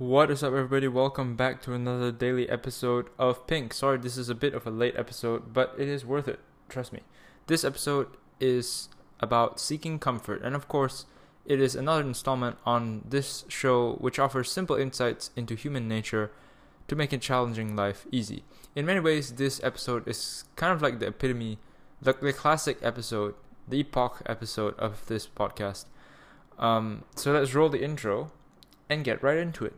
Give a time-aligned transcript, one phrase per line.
[0.00, 0.88] What is up, everybody?
[0.88, 3.74] Welcome back to another daily episode of Pink.
[3.74, 6.40] Sorry, this is a bit of a late episode, but it is worth it.
[6.70, 7.00] Trust me.
[7.48, 8.06] This episode
[8.40, 8.88] is
[9.20, 11.04] about seeking comfort, and of course,
[11.44, 16.30] it is another installment on this show which offers simple insights into human nature
[16.88, 18.42] to make a challenging life easy.
[18.74, 21.58] In many ways, this episode is kind of like the epitome,
[22.00, 23.34] the, the classic episode,
[23.68, 25.84] the epoch episode of this podcast.
[26.58, 28.32] Um, so let's roll the intro
[28.88, 29.74] and get right into it.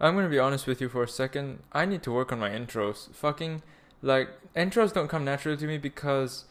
[0.00, 1.62] I'm gonna be honest with you for a second.
[1.72, 3.14] I need to work on my intros.
[3.14, 3.62] Fucking,
[4.02, 6.46] like, intros don't come naturally to me because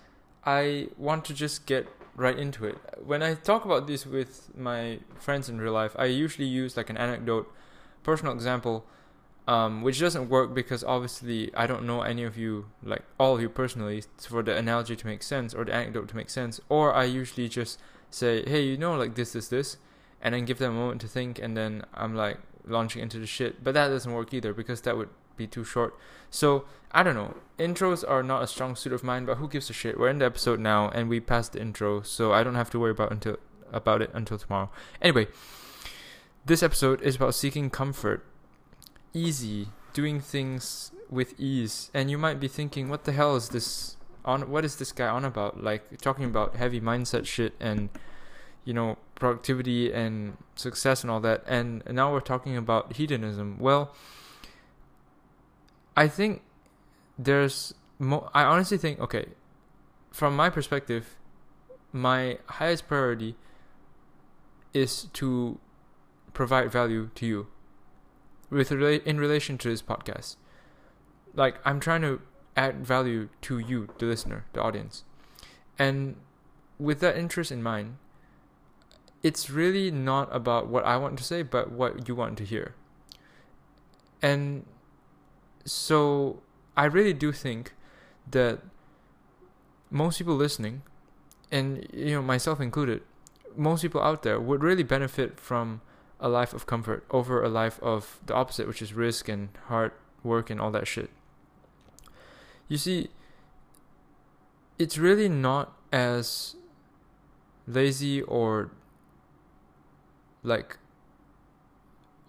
[0.46, 2.78] I want to just get right into it.
[3.04, 6.90] When I talk about this with my friends in real life, I usually use like
[6.90, 7.52] an anecdote,
[8.04, 8.86] personal example,
[9.48, 13.42] um, which doesn't work because obviously I don't know any of you, like all of
[13.42, 16.62] you personally, for the analogy to make sense or the anecdote to make sense.
[16.70, 19.78] Or I usually just say, hey, you know, like this, this, this,
[20.22, 23.28] and then give them a moment to think, and then I'm like, launching into the
[23.28, 23.64] shit.
[23.64, 25.98] But that doesn't work either because that would be too short.
[26.30, 27.36] So I don't know.
[27.58, 30.00] Intros are not a strong suit of mine, but who gives a shit?
[30.00, 32.80] We're in the episode now, and we passed the intro, so I don't have to
[32.80, 33.38] worry about until
[33.72, 34.70] about it until tomorrow.
[35.02, 35.28] Anyway,
[36.46, 38.24] this episode is about seeking comfort,
[39.14, 43.98] easy, doing things with ease, and you might be thinking, what the hell is this
[44.24, 44.50] on?
[44.50, 45.64] What is this guy on about?
[45.64, 47.90] Like talking about heavy mindset shit and
[48.66, 53.58] you know productivity and success and all that and now we're talking about hedonism.
[53.60, 53.94] Well
[55.96, 56.42] i think
[57.18, 59.28] there's mo- i honestly think okay
[60.12, 61.16] from my perspective
[61.92, 63.36] my highest priority
[64.74, 65.60] is to
[66.34, 67.48] provide value to you
[68.50, 70.36] with rela- in relation to this podcast.
[71.36, 72.22] Like i'm trying to
[72.56, 75.04] add value to you the listener the audience.
[75.78, 76.16] And
[76.80, 77.98] with that interest in mind
[79.24, 82.76] it's really not about what I want to say, but what you want to hear.
[84.22, 84.66] And
[85.66, 86.42] so
[86.76, 87.74] I really do think
[88.30, 88.60] that
[89.90, 90.82] most people listening,
[91.52, 93.02] and you know myself included,
[93.56, 95.82] most people out there would really benefit from
[96.20, 99.92] a life of comfort over a life of the opposite, which is risk and hard
[100.24, 101.10] work and all that shit.
[102.68, 103.10] You see,
[104.80, 106.56] it's really not as
[107.68, 108.72] lazy or
[110.44, 110.78] like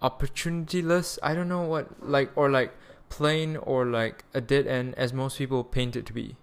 [0.02, 1.18] opportunityless.
[1.22, 2.72] I don't know what like or like
[3.08, 6.36] plain or like a dead end as most people paint it to be.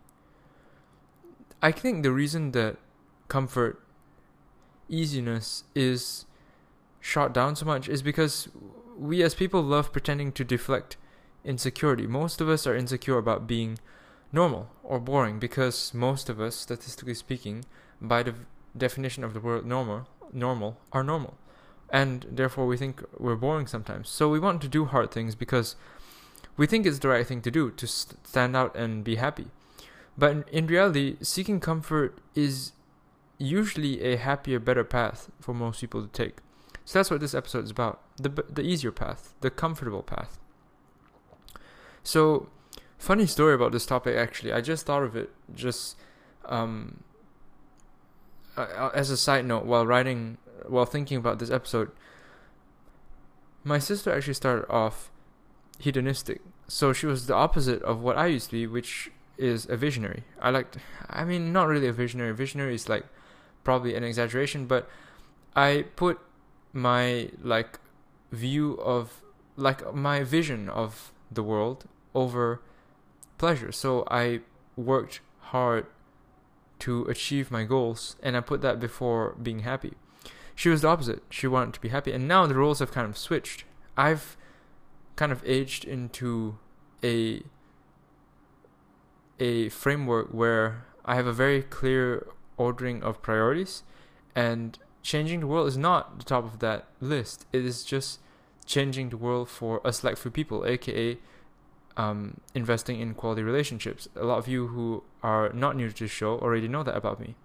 [1.61, 2.77] I think the reason that
[3.27, 3.81] comfort,
[4.89, 6.25] easiness is
[6.99, 8.49] shot down so much is because
[8.97, 10.97] we as people love pretending to deflect
[11.45, 12.07] insecurity.
[12.07, 13.77] Most of us are insecure about being
[14.31, 17.65] normal or boring because most of us, statistically speaking,
[18.01, 18.35] by the
[18.75, 21.35] definition of the word normal, normal are normal
[21.91, 24.09] and therefore we think we're boring sometimes.
[24.09, 25.75] So we want to do hard things because
[26.56, 29.47] we think it's the right thing to do to stand out and be happy.
[30.18, 32.72] But in, reality, seeking comfort is
[33.38, 36.38] usually a happier, better path for most people to take.
[36.85, 40.40] So that's what this episode is about the, the easier path, the comfortable path.
[42.03, 42.50] So,
[42.97, 44.53] funny story about this topic actually.
[44.53, 45.97] I just thought of it just
[46.46, 47.03] um,
[48.57, 51.91] as a side note while writing while thinking about this episode,
[53.63, 55.11] my sister actually started off
[55.79, 56.41] hedonistic.
[56.67, 60.23] So she was the opposite of what I used to be, which is a visionary.
[60.41, 60.77] I liked,
[61.09, 62.33] I mean, not really a visionary.
[62.33, 63.05] Visionary is like
[63.63, 64.89] probably an exaggeration, but
[65.55, 66.19] I put
[66.73, 67.79] my like
[68.31, 69.21] view of
[69.57, 72.61] like my vision of the world over
[73.38, 73.71] pleasure.
[73.71, 74.41] So I
[74.75, 75.85] worked hard
[76.79, 79.94] to achieve my goals and I put that before being happy.
[80.56, 81.23] She was the opposite.
[81.29, 82.12] She wanted to be happy.
[82.12, 83.63] And now the roles have kind of switched.
[83.97, 84.38] I've
[85.16, 86.57] kind of aged into
[87.03, 87.44] a
[89.39, 93.81] a framework where I have a very clear ordering of priorities
[94.35, 97.47] and changing the world is not the top of that list.
[97.51, 98.19] It is just
[98.65, 101.18] changing the world for a select few people, aka
[101.98, 104.07] um, investing in quality relationships.
[104.15, 107.19] A lot of you who are not new to the show already know that about
[107.19, 107.36] me.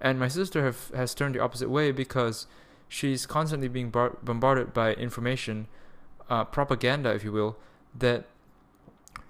[0.00, 2.46] And my sister have, has turned the opposite way because
[2.88, 5.66] she's constantly being bar- bombarded by information,
[6.30, 7.56] uh, propaganda, if you will,
[7.96, 8.26] that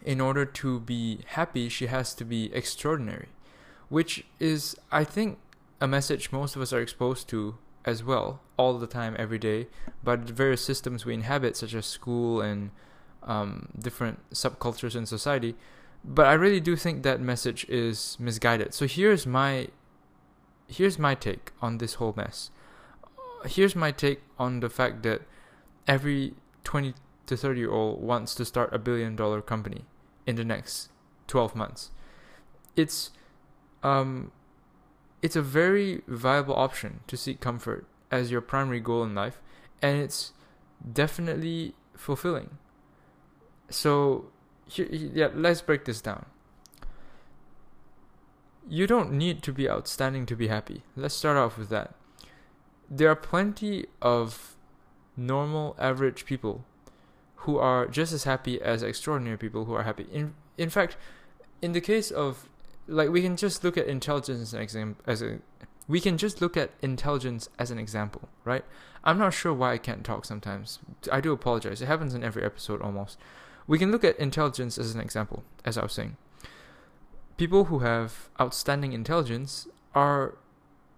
[0.05, 3.29] in order to be happy, she has to be extraordinary,
[3.89, 5.39] which is, I think,
[5.81, 9.69] a message most of us are exposed to as well, all the time, every day,
[10.05, 12.71] by the various systems we inhabit, such as school and
[13.23, 15.55] um, different subcultures in society.
[16.05, 18.75] But I really do think that message is misguided.
[18.75, 19.69] So here's my
[20.69, 22.51] here's my take on this whole mess.
[23.45, 25.23] here's my take on the fact that
[25.87, 26.35] every
[26.65, 26.95] 20
[27.27, 29.85] to 30 year old wants to start a billion dollar company
[30.27, 30.91] in the next
[31.29, 31.91] 12 months.
[32.77, 33.11] It's
[33.83, 34.33] um
[35.23, 39.41] it's a very viable option to seek comfort as your primary goal in life
[39.83, 40.33] and it's
[40.93, 42.59] definitely fulfilling.
[43.71, 44.31] So
[44.67, 46.27] here, yeah, let's break this down.
[48.69, 50.83] You don't need to be outstanding to be happy.
[50.95, 51.95] Let's start off with that.
[52.91, 54.57] There are plenty of
[55.17, 56.65] normal, average people
[57.37, 60.07] who are just as happy as extraordinary people who are happy.
[60.13, 60.97] In in fact,
[61.63, 62.49] in the case of
[62.87, 65.39] like we can just look at intelligence as an example as a
[65.87, 68.65] we can just look at intelligence as an example, right?
[69.03, 70.81] I'm not sure why I can't talk sometimes.
[71.11, 71.81] I do apologize.
[71.81, 73.17] It happens in every episode almost.
[73.67, 76.17] We can look at intelligence as an example, as I was saying.
[77.39, 80.37] People who have outstanding intelligence are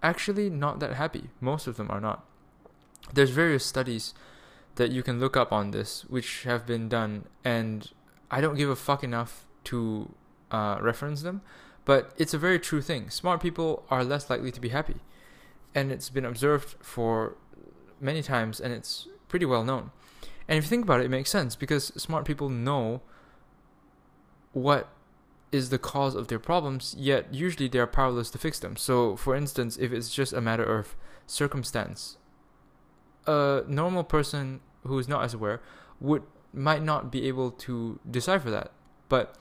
[0.03, 1.31] actually not that happy.
[1.41, 2.25] Most of them are not.
[3.13, 4.15] There's various studies
[4.75, 7.89] that you can look up on this which have been done, and
[8.31, 10.13] I don't give a fuck enough to
[10.51, 11.43] uh, reference them
[11.85, 13.11] but it's a very true thing.
[13.11, 14.97] Smart people are less likely to be happy.
[15.75, 17.37] And it's been observed for
[18.01, 19.91] many times and it's pretty well known.
[20.49, 23.03] And if you think about it, it makes sense because smart people know
[24.53, 24.89] what
[25.53, 28.77] is the cause of their problems, yet usually they are powerless to fix them.
[28.77, 32.17] So, for instance, if it's just a matter of circumstance,
[33.27, 35.61] a normal person who is not as aware
[36.01, 38.73] would might not be able to decipher that.
[39.09, 39.37] But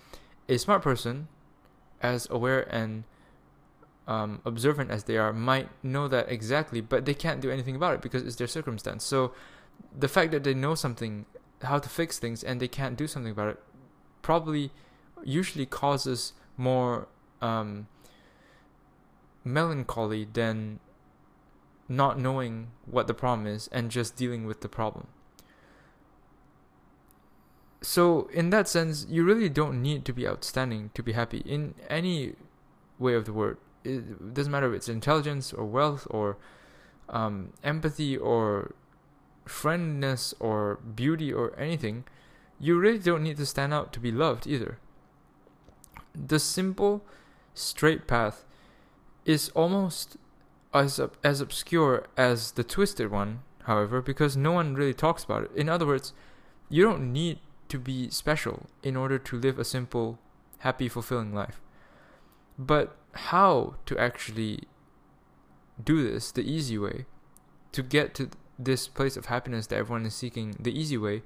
[0.47, 1.27] a smart person
[2.01, 3.03] as aware and
[4.09, 7.94] um, observant as they are, might know that exactly, but they can't do anything about
[7.94, 9.06] it because it's their circumstance.
[9.06, 9.33] So
[9.97, 11.27] the fact that they know something,
[11.61, 13.63] how to fix things, and they can't do something about it,
[14.23, 14.71] probably
[15.24, 17.07] usually causes more
[17.42, 17.88] um,
[19.44, 20.80] melancholy than
[21.88, 25.07] not knowing what the problem is and just dealing with the problem.
[27.81, 31.75] So in that sense you really don't need to be outstanding to be happy in
[31.89, 32.36] any
[33.00, 33.57] way of the word.
[33.83, 36.38] It doesn't matter if it's intelligence or wealth or
[37.07, 38.75] um, empathy or
[39.45, 42.04] friendliness or beauty or anything
[42.60, 44.77] you really don't need to stand out to be loved either
[46.13, 47.03] the simple
[47.53, 48.45] straight path
[49.25, 50.17] is almost
[50.73, 55.51] as as obscure as the twisted one however because no one really talks about it
[55.56, 56.13] in other words
[56.69, 57.39] you don't need
[57.69, 60.19] to be special in order to live a simple,
[60.59, 61.61] happy, fulfilling life.
[62.57, 64.63] But how to actually
[65.83, 67.06] do this the easy way,
[67.71, 71.21] to get to this place of happiness that everyone is seeking the easy way,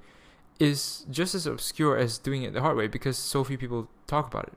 [0.60, 4.28] is just as obscure as doing it the hard way because so few people talk
[4.28, 4.54] about it.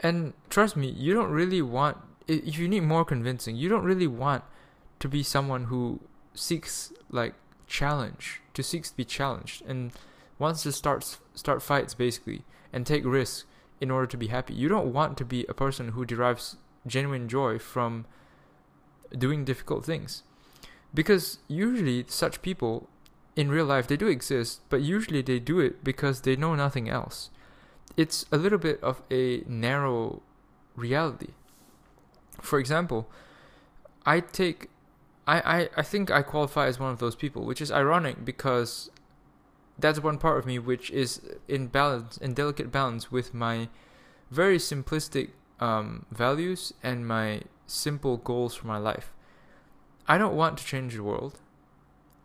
[0.00, 4.06] And trust me, you don't really want, if you need more convincing, you don't really
[4.06, 4.44] want
[4.98, 6.00] to be someone who
[6.34, 7.34] seeks like
[7.66, 9.62] challenge, to seeks to be challenged.
[9.66, 9.92] And
[10.40, 12.42] wants to start start fights basically
[12.72, 13.44] and take risks
[13.80, 14.54] in order to be happy.
[14.54, 16.56] You don't want to be a person who derives
[16.86, 18.06] genuine joy from
[19.16, 20.22] doing difficult things.
[20.92, 22.88] Because usually such people
[23.36, 26.88] in real life they do exist, but usually they do it because they know nothing
[26.88, 27.30] else.
[27.96, 30.22] It's a little bit of a narrow
[30.76, 31.30] reality.
[32.40, 33.08] For example,
[34.06, 34.68] I take
[35.26, 38.90] I, I, I think I qualify as one of those people, which is ironic because
[39.78, 43.68] that's one part of me which is in balance, in delicate balance with my
[44.30, 49.12] very simplistic um, values and my simple goals for my life.
[50.08, 51.38] I don't want to change the world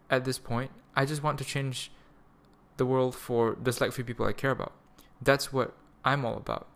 [0.10, 0.72] at this point.
[0.96, 1.92] I just want to change
[2.78, 4.74] the world for the select few people I care about.
[5.22, 6.68] That's what I'm all about.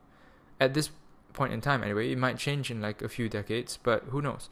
[0.60, 0.90] At this
[1.34, 4.50] point in time, anyway, it might change in like a few decades, but who knows?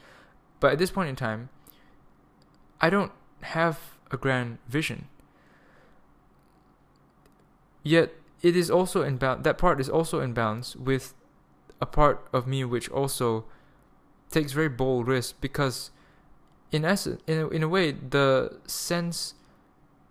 [0.60, 1.50] But at this point in time,
[2.79, 3.79] I don't have
[4.12, 5.08] a grand vision.
[7.84, 9.44] Yet it is also in balance.
[9.44, 11.13] That part is also in balance with
[11.82, 13.46] a part of me which also
[14.32, 15.91] takes very bold risks because,
[16.72, 19.36] in essence, in a, in a way, the sense,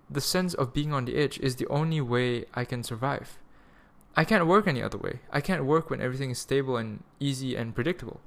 [0.08, 3.38] the sense of being on the edge is the only way I can survive.
[4.16, 5.20] I can't work any other way.
[5.30, 8.20] I can't work when everything is stable and easy and predictable.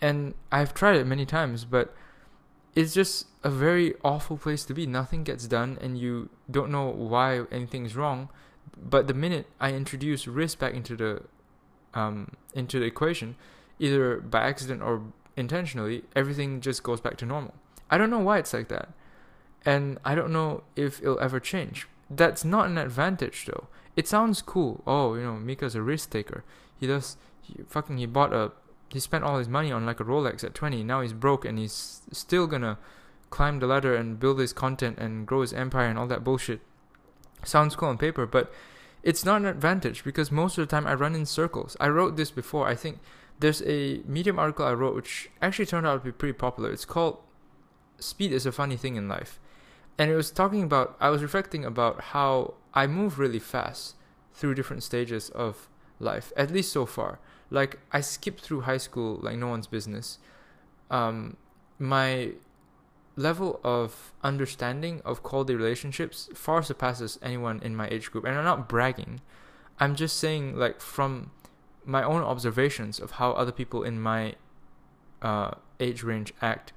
[0.00, 1.94] And I've tried it many times, but
[2.74, 4.86] it's just a very awful place to be.
[4.86, 8.28] Nothing gets done, and you don't know why anything's wrong
[8.76, 11.22] but the minute I introduce risk back into the
[11.92, 13.36] um, into the equation,
[13.78, 15.02] either by accident or
[15.36, 17.54] intentionally, everything just goes back to normal.
[17.90, 18.90] I don't know why it's like that,
[19.64, 21.88] and I don't know if it'll ever change.
[22.10, 23.68] That's not an advantage though.
[23.96, 24.82] It sounds cool.
[24.86, 26.44] Oh, you know, Mika's a risk taker.
[26.78, 27.16] He does.
[27.40, 28.52] He fucking he bought a.
[28.90, 30.82] He spent all his money on like a Rolex at twenty.
[30.82, 32.78] Now he's broke and he's still gonna
[33.30, 36.60] climb the ladder and build his content and grow his empire and all that bullshit.
[37.42, 38.52] Sounds cool on paper, but
[39.02, 41.76] it's not an advantage because most of the time I run in circles.
[41.80, 42.68] I wrote this before.
[42.68, 43.00] I think
[43.40, 46.70] there's a Medium article I wrote which actually turned out to be pretty popular.
[46.70, 47.18] It's called
[47.98, 49.38] Speed is a Funny Thing in Life.
[49.98, 53.94] And it was talking about, I was reflecting about how I move really fast
[54.32, 55.68] through different stages of
[56.00, 57.20] life, at least so far.
[57.50, 60.18] Like, I skipped through high school like no one's business.
[60.90, 61.36] Um,
[61.78, 62.32] my
[63.16, 68.24] level of understanding of quality relationships far surpasses anyone in my age group.
[68.24, 69.20] And I'm not bragging.
[69.78, 71.30] I'm just saying, like, from
[71.84, 74.34] my own observations of how other people in my
[75.22, 76.72] uh, age range act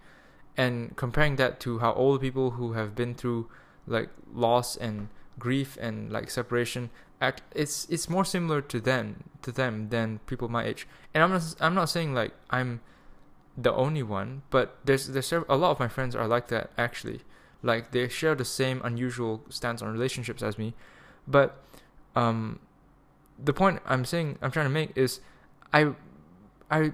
[0.57, 3.47] and comparing that to how older people who have been through
[3.85, 5.07] like loss and
[5.39, 6.89] grief and like separation
[7.21, 10.87] act it's it's more similar to them to them than people my age.
[11.13, 12.81] And i'm not i'm not saying like i'm
[13.55, 17.21] the only one but there's there's a lot of my friends are like that actually.
[17.63, 20.73] Like they share the same unusual stance on relationships as me
[21.27, 21.63] but
[22.15, 22.59] um
[23.43, 25.19] the point I'm saying I'm trying to make is
[25.73, 25.93] I
[26.69, 26.91] I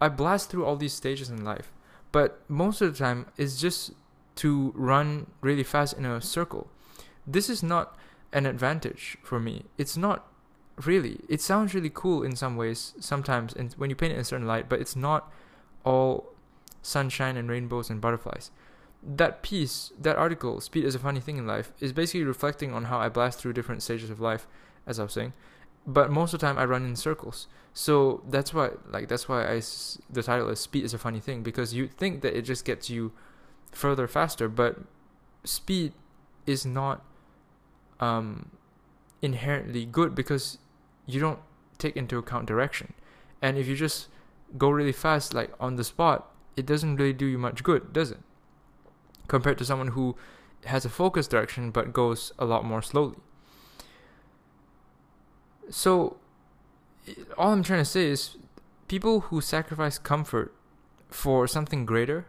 [0.00, 1.72] I blast through all these stages in life,
[2.14, 3.90] but most of the time it's just
[4.36, 6.70] to run really fast in a circle.
[7.26, 7.98] This is not
[8.32, 9.64] an advantage for me.
[9.78, 10.24] It's not
[10.84, 11.18] really.
[11.28, 14.24] It sounds really cool in some ways sometimes and when you paint it in a
[14.24, 15.32] certain light, but it's not
[15.84, 16.32] all
[16.82, 18.52] sunshine and rainbows and butterflies.
[19.02, 22.84] That piece, that article, Speed is a Funny Thing in Life, is basically reflecting on
[22.84, 24.46] how I blast through different stages of life
[24.86, 25.32] as I was saying.
[25.86, 27.46] But most of the time, I run in circles.
[27.72, 29.60] So that's why, like, that's why I
[30.08, 32.88] the title is "Speed is a funny thing" because you think that it just gets
[32.88, 33.12] you
[33.72, 34.78] further faster, but
[35.44, 35.92] speed
[36.46, 37.04] is not
[38.00, 38.50] um,
[39.20, 40.58] inherently good because
[41.06, 41.40] you don't
[41.78, 42.94] take into account direction.
[43.42, 44.08] And if you just
[44.56, 48.10] go really fast, like on the spot, it doesn't really do you much good, does
[48.10, 48.20] it?
[49.28, 50.16] Compared to someone who
[50.64, 53.16] has a focused direction but goes a lot more slowly.
[55.76, 56.18] So,
[57.36, 58.36] all I'm trying to say is
[58.86, 60.54] people who sacrifice comfort
[61.10, 62.26] for something greater,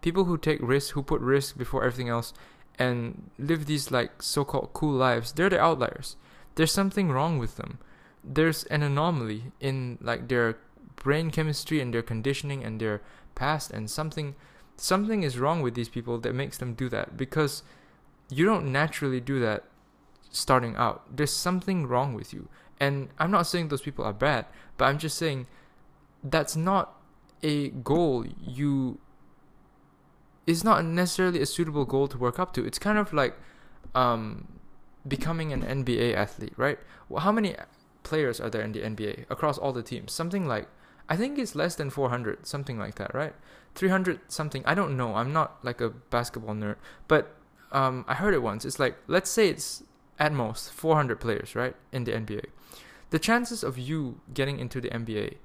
[0.00, 2.32] people who take risks, who put risk before everything else,
[2.78, 6.14] and live these like so called cool lives, they're the outliers.
[6.54, 7.80] There's something wrong with them.
[8.22, 10.58] There's an anomaly in like their
[10.94, 13.02] brain chemistry and their conditioning and their
[13.34, 14.36] past and something
[14.76, 17.64] something is wrong with these people that makes them do that because
[18.30, 19.64] you don't naturally do that
[20.30, 21.04] starting out.
[21.16, 22.48] There's something wrong with you.
[22.80, 25.46] And I'm not saying those people are bad, but I'm just saying
[26.22, 26.94] that's not
[27.42, 28.98] a goal you
[30.46, 32.64] is not necessarily a suitable goal to work up to.
[32.64, 33.36] It's kind of like
[33.94, 34.48] um,
[35.06, 36.78] becoming an NBA athlete, right?
[37.18, 37.54] How many
[38.02, 40.12] players are there in the NBA across all the teams?
[40.12, 40.68] Something like
[41.08, 43.34] I think it's less than 400, something like that, right?
[43.74, 44.62] 300 something.
[44.66, 45.14] I don't know.
[45.14, 46.76] I'm not like a basketball nerd,
[47.08, 47.34] but
[47.72, 48.64] um, I heard it once.
[48.64, 49.82] It's like let's say it's
[50.18, 52.44] at most 400 players, right, in the NBA.
[53.10, 55.36] The chances of you getting into the NBA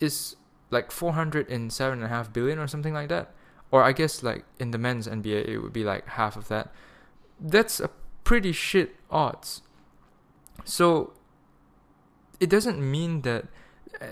[0.00, 0.36] is
[0.70, 3.32] like 407.5 billion or something like that.
[3.70, 6.72] Or I guess like in the men's NBA, it would be like half of that.
[7.40, 7.90] That's a
[8.22, 9.62] pretty shit odds.
[10.64, 11.12] So
[12.40, 13.46] it doesn't mean that
[14.00, 14.06] uh,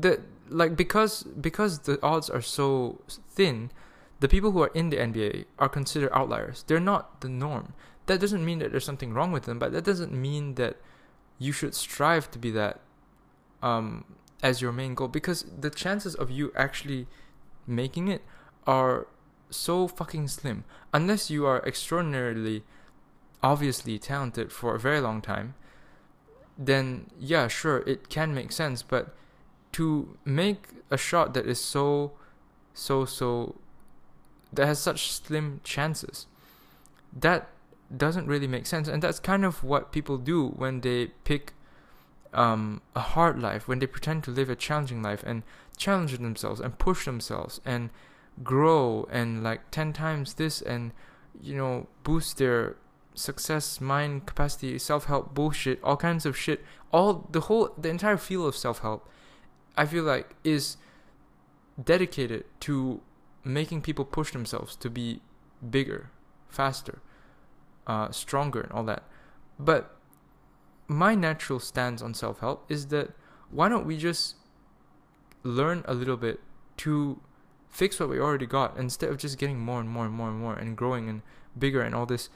[0.00, 3.00] that like because because the odds are so
[3.30, 3.70] thin,
[4.20, 6.64] the people who are in the NBA are considered outliers.
[6.66, 7.74] They're not the norm
[8.08, 10.76] that doesn't mean that there's something wrong with them, but that doesn't mean that
[11.38, 12.80] you should strive to be that
[13.62, 14.04] um,
[14.42, 17.06] as your main goal because the chances of you actually
[17.66, 18.22] making it
[18.66, 19.06] are
[19.50, 20.64] so fucking slim.
[20.92, 22.64] Unless you are extraordinarily
[23.42, 25.54] obviously talented for a very long time
[26.58, 29.14] then yeah sure it can make sense but
[29.70, 32.10] to make a shot that is so
[32.74, 33.54] so so
[34.52, 36.26] that has such slim chances
[37.16, 37.48] that
[37.94, 38.88] doesn't really make sense.
[38.88, 41.54] And that's kind of what people do when they pick
[42.32, 45.42] um, a hard life when they pretend to live a challenging life and
[45.76, 47.90] challenge themselves and push themselves and
[48.42, 50.92] grow and like 10 times this and
[51.40, 52.76] you know boost their
[53.14, 56.64] success mind capacity self-help bullshit all kinds of shit.
[56.92, 59.08] All the whole the entire field of self-help
[59.76, 60.76] i feel like is
[61.82, 63.00] dedicated to
[63.44, 65.20] making people push themselves to be
[65.70, 66.10] bigger
[66.48, 67.00] faster
[67.88, 69.02] uh, stronger and all that.
[69.58, 69.96] But
[70.86, 73.10] my natural stance on self help is that
[73.50, 74.36] why don't we just
[75.42, 76.40] learn a little bit
[76.78, 77.20] to
[77.68, 80.38] fix what we already got instead of just getting more and more and more and
[80.38, 81.22] more and growing and
[81.58, 82.30] bigger and all this?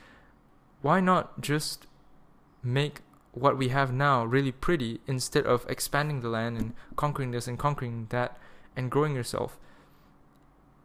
[0.80, 1.86] Why not just
[2.62, 7.46] make what we have now really pretty instead of expanding the land and conquering this
[7.46, 8.36] and conquering that
[8.76, 9.58] and growing yourself?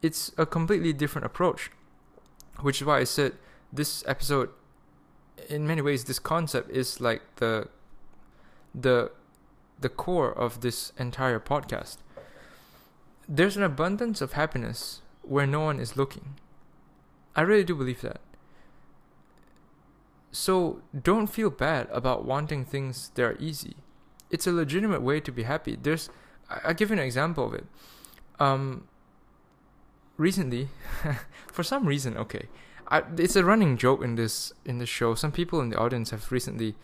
[0.01, 1.71] it's a completely different approach,
[2.61, 3.33] which is why I said
[3.71, 4.49] this episode,
[5.49, 7.69] in many ways, this concept is like the
[8.73, 9.11] the
[9.79, 11.97] the core of this entire podcast.
[13.27, 16.35] There's an abundance of happiness where no one is looking.
[17.35, 18.21] I really do believe that.
[20.31, 23.77] So don't feel bad about wanting things that are easy.
[24.29, 25.77] It's a legitimate way to be happy.
[25.81, 26.09] There's,
[26.49, 27.65] I, will give you an example of it.
[28.39, 28.87] Um,
[30.17, 30.69] recently,
[31.51, 32.47] for some reason, okay,
[32.89, 35.15] I, it's a running joke in this in the show.
[35.15, 36.75] Some people in the audience have recently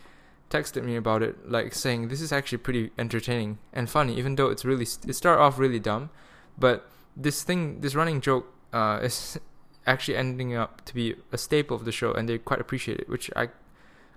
[0.50, 4.48] texted me about it, like saying this is actually pretty entertaining and funny, even though
[4.48, 6.10] it's really it start off really dumb,
[6.58, 9.38] but this thing, this running joke, uh, is
[9.86, 13.08] actually ending up to be a staple of the show, and they quite appreciate it,
[13.08, 13.48] which I,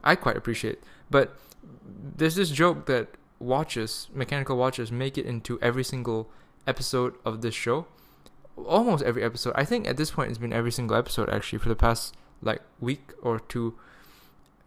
[0.03, 0.79] I quite appreciate.
[1.09, 1.37] But
[2.17, 6.29] there's this joke that watches, mechanical watches, make it into every single
[6.65, 7.87] episode of this show,
[8.65, 9.53] almost every episode.
[9.55, 12.61] I think at this point it's been every single episode actually for the past like
[12.79, 13.77] week or two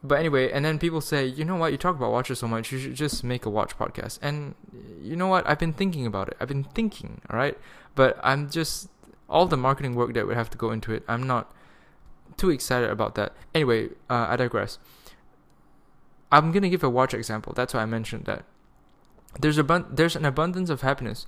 [0.03, 2.73] but anyway, and then people say, you know what, you talk about watches so much,
[2.73, 4.19] you should just make a watch podcast.
[4.23, 4.55] And
[5.01, 6.37] you know what, I've been thinking about it.
[6.41, 7.59] I've been thinking, all right?
[7.95, 8.89] But I'm just,
[9.29, 11.53] all the marketing work that would have to go into it, I'm not
[12.39, 13.35] too excited about that.
[13.55, 14.79] Anyway, uh, I digress.
[16.33, 17.53] I'm going to give a watch example.
[17.55, 18.45] That's why I mentioned that.
[19.39, 21.27] There's, a there's an abundance of happiness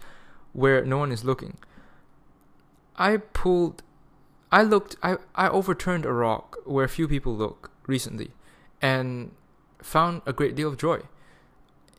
[0.55, 1.59] where no one is looking.
[2.97, 3.83] I pulled,
[4.51, 8.33] I looked, I, I overturned a rock where few people look recently
[8.81, 9.33] and
[9.83, 11.03] found a great deal of joy.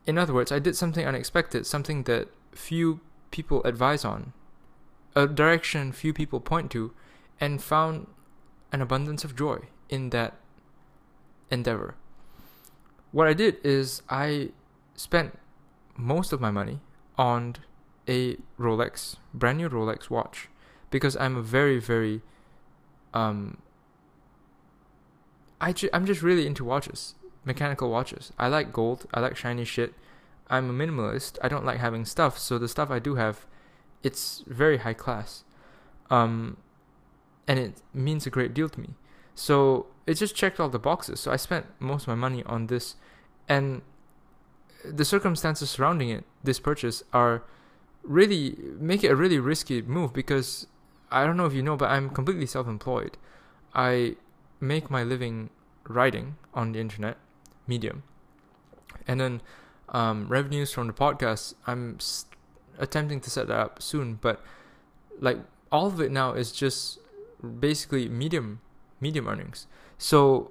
[0.06, 4.32] In other words, I did something unexpected, something that few people advise on,
[5.16, 6.92] a direction few people point to,
[7.40, 8.06] and found
[8.72, 9.58] an abundance of joy
[9.88, 10.34] in that
[11.50, 11.96] endeavor.
[13.12, 14.50] What I did is I
[14.94, 15.38] spent
[15.96, 16.80] most of my money
[17.16, 17.56] on
[18.08, 20.48] a Rolex, brand new Rolex watch,
[20.94, 22.22] because I'm a very, very
[23.12, 23.58] um,
[25.60, 28.32] I ju- I'm just really into watches, mechanical watches.
[28.38, 29.06] I like gold.
[29.12, 29.94] I like shiny shit.
[30.48, 31.36] I'm a minimalist.
[31.42, 33.44] I don't like having stuff, so the stuff I do have,
[34.04, 35.42] it's very high class,
[36.10, 36.58] um,
[37.48, 38.90] and it means a great deal to me.
[39.34, 41.18] So it just checked all the boxes.
[41.18, 42.94] So I spent most of my money on this,
[43.48, 43.82] and
[44.84, 47.42] the circumstances surrounding it, this purchase, are
[48.04, 50.68] really make it a really risky move because
[51.14, 53.16] I don't know if you know, but I'm completely self-employed.
[53.74, 54.16] I
[54.60, 55.50] make my living
[55.88, 57.16] writing on the internet
[57.66, 58.02] medium
[59.06, 59.42] and then
[59.90, 62.36] um, revenues from the podcast i'm st-
[62.78, 64.42] attempting to set that up soon but
[65.20, 65.38] like
[65.70, 66.98] all of it now is just
[67.60, 68.60] basically medium
[69.00, 69.66] medium earnings
[69.98, 70.50] so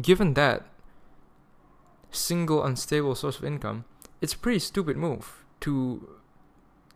[0.00, 0.66] given that
[2.10, 3.84] single unstable source of income
[4.20, 6.08] it's a pretty stupid move to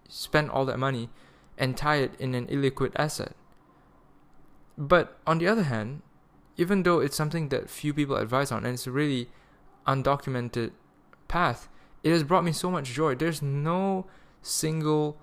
[0.09, 1.09] spend all that money
[1.59, 3.33] and tie it in an illiquid asset
[4.77, 6.03] but on the other hand
[6.59, 9.29] even though it's something that few people advise on and it's a really
[9.87, 10.73] undocumented
[11.29, 11.69] path,
[12.03, 13.15] it has brought me so much joy.
[13.15, 14.07] There's no
[14.43, 15.17] single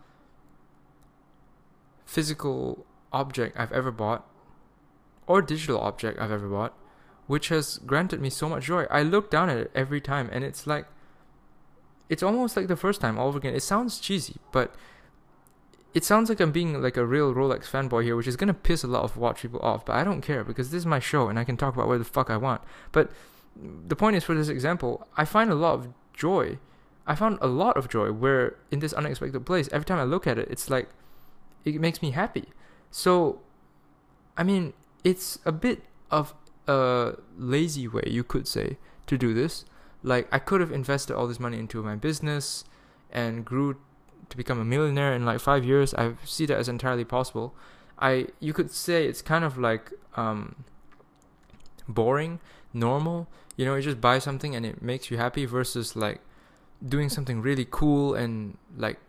[2.06, 4.26] physical object I've ever bought
[5.28, 6.74] or digital object I've ever bought
[7.28, 8.86] which has granted me so much joy.
[8.92, 10.86] I look down at it every time and it's like
[12.08, 13.56] it's almost like the first time all over again.
[13.56, 14.76] It sounds cheesy, but
[15.96, 18.84] it sounds like I'm being like a real Rolex fanboy here, which is gonna piss
[18.84, 21.30] a lot of watch people off, but I don't care because this is my show
[21.30, 22.62] and I can talk about where the fuck I want.
[22.92, 23.12] But
[23.56, 26.60] the point is, for this example, I find a lot of joy.
[27.08, 30.28] I found a lot of joy where in this unexpected place, every time I look
[30.28, 30.90] at it, it's like
[31.64, 32.50] it makes me happy.
[32.92, 33.40] So,
[34.36, 34.74] I mean,
[35.06, 36.34] it's a bit of
[36.68, 38.78] a lazy way, you could say,
[39.08, 39.64] to do this.
[40.04, 42.66] Like, I could have invested all this money into my business
[43.10, 43.78] and grew
[44.30, 45.94] to become a millionaire in like five years.
[45.94, 47.54] I see that as entirely possible.
[47.98, 50.66] I you could say it's kind of like um,
[51.88, 52.40] boring,
[52.74, 53.28] normal.
[53.56, 56.20] You know, you just buy something and it makes you happy versus like
[56.86, 59.00] doing something really cool and like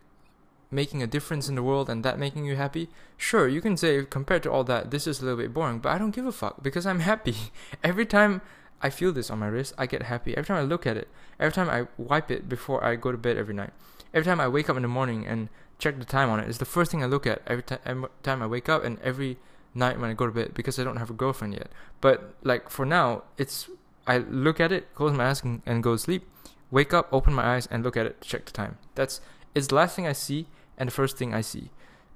[0.71, 2.89] making a difference in the world and that making you happy.
[3.17, 5.91] Sure, you can say compared to all that, this is a little bit boring, but
[5.91, 7.35] I don't give a fuck because I'm happy.
[7.83, 8.41] Every time
[8.81, 10.35] I feel this on my wrist, I get happy.
[10.37, 11.07] Every time I look at it,
[11.39, 13.71] every time I wipe it before I go to bed every night
[14.13, 16.57] every time I wake up in the morning and check the time on it, it's
[16.57, 19.37] the first thing I look at every, every time I wake up and every
[19.73, 21.69] night when I go to bed because I don't have a girlfriend yet.
[22.01, 23.69] But like for now, it's
[24.05, 26.27] I look at it, close my eyes, and, and go to sleep.
[26.71, 28.77] Wake up, open my eyes, and look at it, check the time.
[28.95, 29.21] That's
[29.55, 31.71] it's the last thing I see and the first thing I see,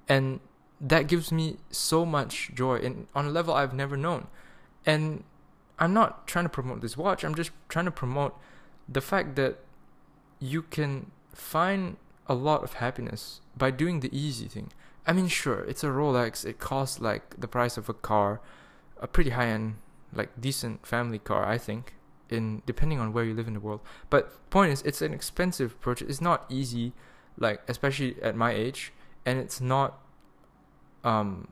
[0.08, 0.40] and
[0.80, 4.28] that gives me so much joy and on a level I've never known.
[4.86, 5.24] And
[5.78, 7.24] I'm not trying to promote this watch.
[7.24, 8.36] I'm just trying to promote
[8.90, 9.60] the fact that
[10.40, 14.72] you can find a lot of happiness by doing the easy thing.
[15.06, 16.46] I mean, sure, it's a Rolex.
[16.46, 18.40] It costs like the price of a car,
[19.00, 19.76] a pretty high end,
[20.14, 21.96] like decent family car, I think.
[22.30, 25.78] In depending on where you live in the world, but point is, it's an expensive
[25.82, 26.08] purchase.
[26.10, 26.94] It's not easy,
[27.38, 28.94] like especially at my age,
[29.26, 30.00] and it's not,
[31.04, 31.50] um,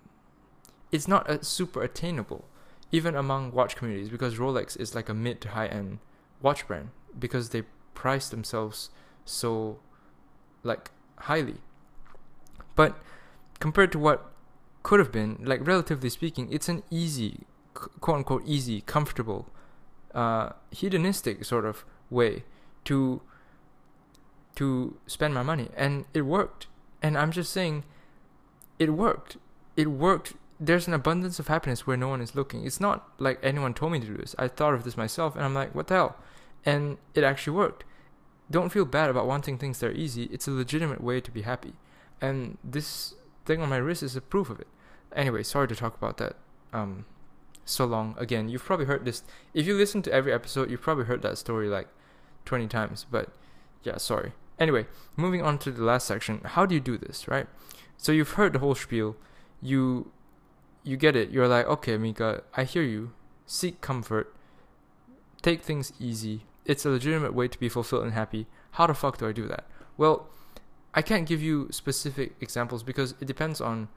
[0.90, 2.46] it's not a super attainable,
[2.94, 6.00] even among watch communities, because Rolex is like a mid to high end
[6.42, 7.64] watch brand because they
[7.94, 8.90] price themselves
[9.26, 9.80] so,
[10.64, 11.56] like highly.
[12.76, 12.98] But
[13.60, 14.32] compared to what
[14.84, 17.42] could have been, like relatively speaking, it's an easy,
[17.74, 19.48] quote unquote, easy, comfortable,
[20.14, 22.44] uh, hedonistic sort of way
[22.86, 23.22] to
[24.56, 26.68] to spend my money, and it worked.
[27.02, 27.86] And I'm just saying,
[28.78, 29.38] it worked.
[29.78, 30.34] It worked.
[30.60, 32.66] There's an abundance of happiness where no one is looking.
[32.66, 34.36] It's not like anyone told me to do this.
[34.38, 36.18] I thought of this myself, and I'm like, what the hell?
[36.66, 37.86] And it actually worked.
[38.52, 40.24] Don't feel bad about wanting things that are easy.
[40.26, 41.74] It's a legitimate way to be happy.
[42.22, 43.14] And this
[43.46, 44.68] thing on my wrist is a proof of it.
[45.16, 46.36] Anyway, sorry to talk about that
[46.74, 47.06] um,
[47.66, 48.16] so long.
[48.18, 49.24] Again, you've probably heard this.
[49.54, 51.88] If you listen to every episode, you've probably heard that story like
[52.46, 53.06] 20 times.
[53.10, 53.30] But
[53.84, 54.34] yeah, sorry.
[54.60, 56.42] Anyway, moving on to the last section.
[56.44, 57.48] How do you do this, right?
[57.98, 59.16] So you've heard the whole spiel.
[59.62, 60.12] You
[60.84, 61.30] you get it.
[61.30, 63.12] You're like, okay, Mika, I hear you.
[63.46, 64.34] Seek comfort.
[65.42, 66.46] Take things easy.
[66.70, 68.46] It's a legitimate way to be fulfilled and happy.
[68.74, 69.66] How the fuck do I do that?
[69.98, 70.30] Well,
[70.94, 73.88] I can't give you specific examples because it depends on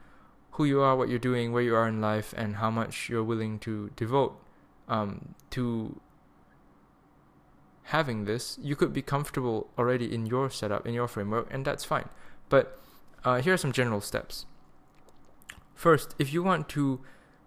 [0.52, 3.22] who you are, what you're doing, where you are in life, and how much you're
[3.22, 4.40] willing to devote
[4.88, 6.00] um, to
[7.82, 8.58] having this.
[8.62, 12.08] You could be comfortable already in your setup, in your framework, and that's fine.
[12.48, 12.80] But
[13.22, 14.46] uh, here are some general steps.
[15.74, 17.00] First, if you want to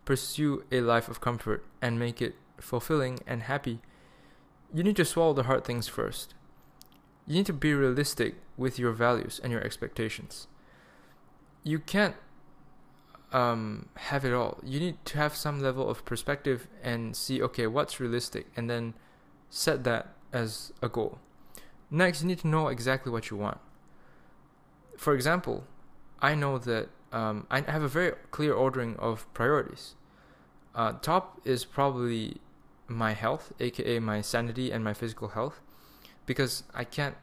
[0.05, 3.79] pursue a life of comfort and make it fulfilling and happy,
[4.75, 6.35] you need to swallow the hard things first
[7.27, 10.47] you need to be realistic with your values and your expectations.
[11.63, 12.15] You can't
[13.31, 14.59] um, have it all.
[14.63, 18.93] You need to have some level of perspective and see, okay, what's realistic, and then
[19.49, 21.19] set that as a goal.
[21.89, 23.57] Next, you need to know exactly what you want.
[24.97, 25.65] For example,
[26.19, 29.95] I know that um, I have a very clear ordering of priorities.
[30.75, 32.37] Uh, top is probably
[32.87, 35.59] my health, aka my sanity and my physical health
[36.25, 37.15] because I can't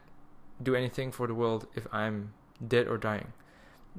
[0.61, 2.33] do anything for the world if I'm
[2.65, 3.33] dead or dying.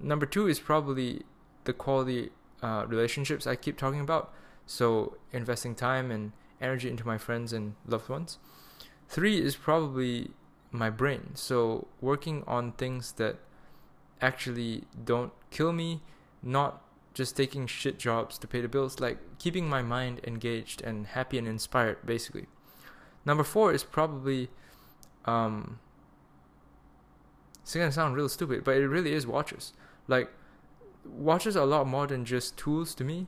[0.00, 1.22] Number two is probably
[1.64, 2.31] the quality
[2.62, 4.33] uh, relationships I keep talking about.
[4.66, 8.38] So investing time and energy into my friends and loved ones.
[9.09, 10.31] Three is probably
[10.70, 11.33] my brain.
[11.35, 13.37] So working on things that
[14.20, 16.00] actually don't kill me,
[16.42, 16.83] not
[17.14, 21.38] just taking shit jobs to pay the bills, like keeping my mind engaged and happy
[21.38, 22.46] and inspired, basically.
[23.24, 24.50] Number four is probably
[25.24, 25.79] um,
[27.62, 29.72] it's gonna sound real stupid, but it really is watches.
[30.07, 30.31] Like,
[31.05, 33.27] watches are a lot more than just tools to me.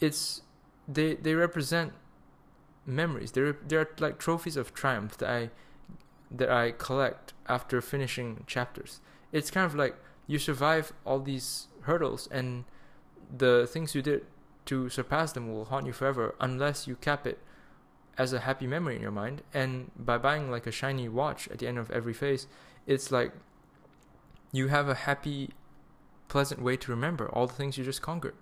[0.00, 0.42] It's
[0.88, 1.92] they they represent
[2.84, 3.32] memories.
[3.32, 5.50] They're they're like trophies of triumph that I
[6.30, 9.00] that I collect after finishing chapters.
[9.30, 9.94] It's kind of like
[10.26, 12.64] you survive all these hurdles and
[13.36, 14.26] the things you did
[14.66, 17.38] to surpass them will haunt you forever unless you cap it
[18.16, 19.42] as a happy memory in your mind.
[19.52, 22.46] And by buying like a shiny watch at the end of every phase,
[22.86, 23.32] it's like
[24.52, 25.50] you have a happy,
[26.28, 28.34] pleasant way to remember all the things you just conquered.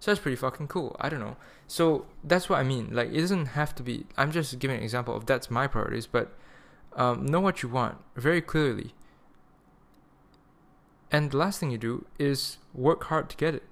[0.00, 0.96] So that's pretty fucking cool.
[0.98, 1.36] I don't know.
[1.66, 2.88] So that's what I mean.
[2.90, 4.06] Like it doesn't have to be.
[4.16, 6.34] I'm just giving an example of that's my priorities, but
[6.96, 8.94] um, know what you want very clearly.
[11.12, 13.64] And the last thing you do is work hard to get it.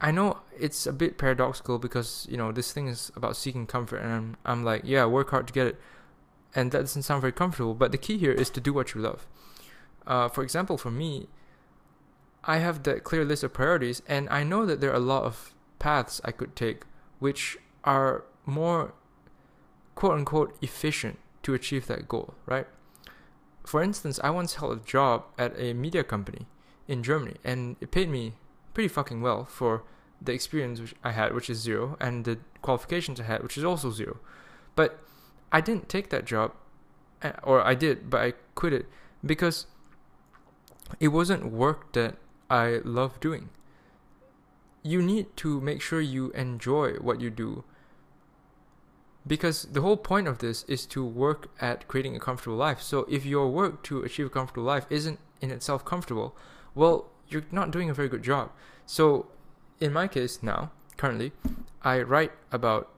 [0.00, 3.98] I know it's a bit paradoxical because you know this thing is about seeking comfort,
[3.98, 5.80] and I'm I'm like, yeah, work hard to get it,
[6.54, 7.74] and that doesn't sound very comfortable.
[7.74, 9.26] But the key here is to do what you love.
[10.06, 11.28] Uh, for example, for me,
[12.44, 15.24] I have that clear list of priorities, and I know that there are a lot
[15.24, 16.84] of paths I could take
[17.18, 18.94] which are more
[19.94, 22.66] quote unquote efficient to achieve that goal, right?
[23.64, 26.46] For instance, I once held a job at a media company
[26.88, 28.34] in Germany, and it paid me
[28.74, 29.82] pretty fucking well for
[30.20, 33.64] the experience which I had, which is zero, and the qualifications I had, which is
[33.64, 34.18] also zero.
[34.74, 35.00] But
[35.52, 36.52] I didn't take that job,
[37.22, 38.86] eh, or I did, but I quit it
[39.24, 39.66] because
[40.98, 42.16] it wasn't work that
[42.48, 43.50] I love doing.
[44.82, 47.64] You need to make sure you enjoy what you do.
[49.26, 52.80] Because the whole point of this is to work at creating a comfortable life.
[52.80, 56.34] So if your work to achieve a comfortable life isn't in itself comfortable,
[56.74, 58.50] well, you're not doing a very good job.
[58.86, 59.26] So,
[59.78, 61.32] in my case now, currently,
[61.82, 62.90] I write about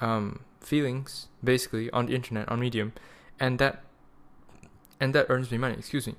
[0.00, 2.92] um, feelings basically on the internet on Medium,
[3.38, 3.82] and that
[5.00, 5.74] and that earns me money.
[5.78, 6.14] Excuse me.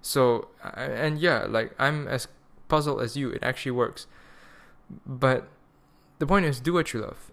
[0.00, 2.28] So, and yeah, like I'm as
[2.68, 3.30] puzzled as you.
[3.30, 4.06] It actually works.
[5.06, 5.48] But
[6.18, 7.30] the point is, do what you love.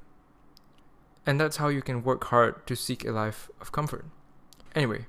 [1.26, 4.06] And that's how you can work hard to seek a life of comfort.
[4.74, 5.06] Anyway,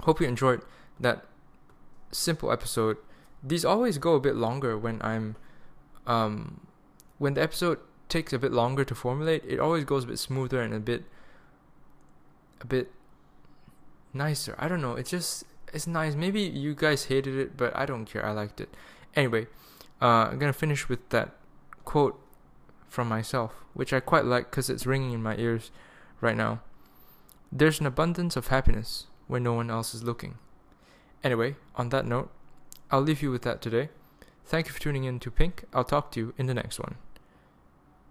[0.00, 0.62] hope you enjoyed
[0.98, 1.24] that
[2.10, 2.96] simple episode.
[3.42, 5.36] These always go a bit longer when I'm
[6.06, 6.66] um
[7.18, 10.60] when the episode takes a bit longer to formulate, it always goes a bit smoother
[10.60, 11.04] and a bit
[12.60, 12.90] a bit
[14.12, 14.54] nicer.
[14.58, 14.94] I don't know.
[14.94, 16.14] It's just it's nice.
[16.14, 18.24] Maybe you guys hated it, but I don't care.
[18.24, 18.74] I liked it.
[19.14, 19.46] Anyway,
[20.02, 21.30] uh, I'm gonna finish with that
[21.84, 22.19] quote
[22.90, 25.70] from myself, which I quite like because it's ringing in my ears
[26.20, 26.60] right now.
[27.50, 30.36] There's an abundance of happiness where no one else is looking.
[31.24, 32.30] Anyway, on that note,
[32.90, 33.88] I'll leave you with that today.
[34.44, 35.64] Thank you for tuning in to Pink.
[35.72, 36.96] I'll talk to you in the next one.